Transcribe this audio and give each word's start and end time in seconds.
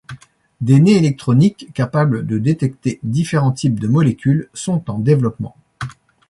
Des 0.61 0.79
nez 0.79 0.97
électroniques 0.97 1.69
capables 1.75 2.25
de 2.25 2.39
détecter 2.39 2.99
différents 3.03 3.51
types 3.51 3.79
de 3.79 3.87
molécules 3.87 4.49
sont 4.51 4.89
en 4.89 4.97
développement. 4.97 5.55